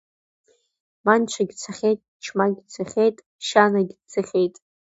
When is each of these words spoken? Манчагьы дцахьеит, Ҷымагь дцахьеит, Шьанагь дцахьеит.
Манчагьы 1.05 1.53
дцахьеит, 1.57 1.99
Ҷымагь 2.23 2.59
дцахьеит, 2.65 3.17
Шьанагь 3.47 3.93
дцахьеит. 3.99 4.55